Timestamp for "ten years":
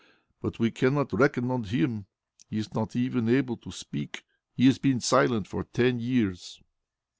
5.63-6.59